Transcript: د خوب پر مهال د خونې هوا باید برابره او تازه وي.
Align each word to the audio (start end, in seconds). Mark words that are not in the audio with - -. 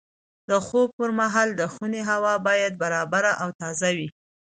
د 0.49 0.51
خوب 0.65 0.87
پر 0.97 1.09
مهال 1.19 1.49
د 1.55 1.61
خونې 1.73 2.01
هوا 2.09 2.33
باید 2.47 2.73
برابره 2.83 3.31
او 3.41 3.49
تازه 3.61 3.89
وي. 3.97 4.09